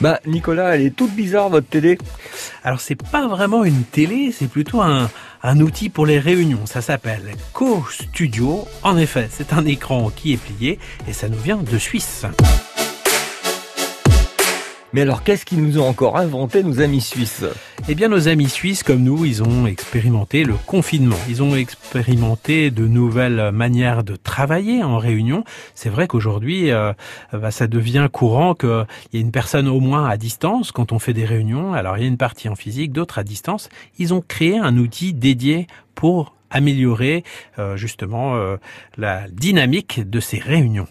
[0.00, 1.98] Bah Nicolas, elle est toute bizarre votre télé.
[2.64, 5.10] Alors c'est pas vraiment une télé, c'est plutôt un,
[5.42, 6.64] un outil pour les réunions.
[6.64, 8.66] Ça s'appelle Co-Studio.
[8.82, 12.24] En effet, c'est un écran qui est plié et ça nous vient de Suisse.
[14.92, 17.44] Mais alors, qu'est-ce qu'ils nous ont encore inventé, nos amis suisses
[17.88, 21.16] Eh bien, nos amis suisses, comme nous, ils ont expérimenté le confinement.
[21.28, 25.44] Ils ont expérimenté de nouvelles manières de travailler en réunion.
[25.76, 26.92] C'est vrai qu'aujourd'hui, euh,
[27.32, 30.98] bah, ça devient courant qu'il y ait une personne au moins à distance quand on
[30.98, 31.72] fait des réunions.
[31.72, 33.68] Alors, il y a une partie en physique, d'autres à distance.
[33.98, 37.22] Ils ont créé un outil dédié pour améliorer
[37.58, 38.56] euh, justement euh,
[38.96, 40.88] la dynamique de ces réunions.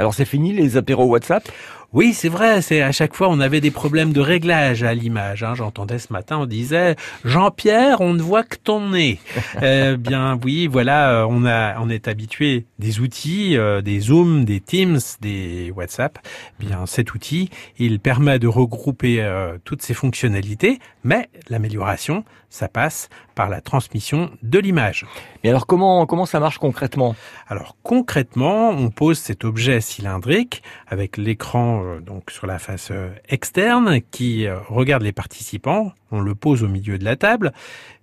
[0.00, 1.46] Alors c'est fini les apéros WhatsApp?
[1.92, 5.42] Oui, c'est vrai, c'est à chaque fois on avait des problèmes de réglage à l'image.
[5.42, 5.54] Hein.
[5.54, 9.18] J'entendais ce matin, on disait Jean-Pierre, on ne voit que ton nez.
[9.62, 14.60] eh bien, oui, voilà, on a, on est habitué des outils, euh, des Zoom, des
[14.60, 16.18] Teams, des WhatsApp.
[16.60, 22.68] Eh bien, cet outil, il permet de regrouper euh, toutes ces fonctionnalités, mais l'amélioration, ça
[22.68, 25.06] passe par la transmission de l'image.
[25.42, 27.14] Mais alors comment comment ça marche concrètement?
[27.48, 33.10] Alors concrètement, on pose cet objet cylindrique avec l'écran euh, donc sur la face euh,
[33.28, 35.92] externe qui euh, regarde les participants.
[36.10, 37.52] On le pose au milieu de la table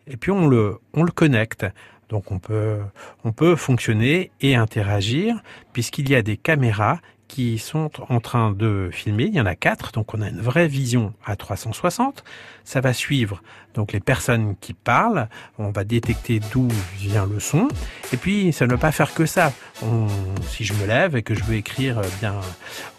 [0.05, 1.65] et puis on le on le connecte.
[2.09, 2.79] Donc on peut
[3.23, 5.41] on peut fonctionner et interagir
[5.73, 9.25] puisqu'il y a des caméras qui sont en train de filmer.
[9.25, 12.23] Il y en a quatre, donc on a une vraie vision à 360.
[12.63, 13.41] Ça va suivre
[13.77, 15.29] donc les personnes qui parlent.
[15.59, 16.67] On va détecter d'où
[16.97, 17.67] vient le son.
[18.11, 19.53] Et puis ça ne va pas faire que ça.
[19.83, 20.07] On,
[20.47, 22.35] si je me lève et que je veux écrire bien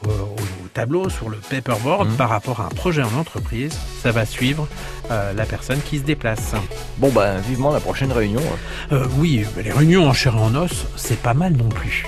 [0.05, 2.17] au, au tableau sur le paperboard mmh.
[2.17, 4.69] par rapport à un projet en entreprise, ça va suivre
[5.11, 6.55] euh, la personne qui se déplace.
[6.99, 8.43] Bon ben vivement la prochaine réunion.
[8.93, 12.07] Euh, oui, les réunions en chair et en os, c'est pas mal non plus.